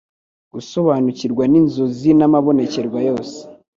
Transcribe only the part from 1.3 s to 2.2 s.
n’inzozi